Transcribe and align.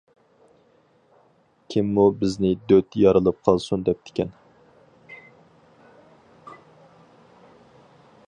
كىممۇ 1.73 2.05
بىزنى 2.21 2.51
دۆت 2.71 2.97
يارىلىپ 3.01 3.43
قالسۇن 3.49 3.85
دەپتىكەن. 3.89 4.33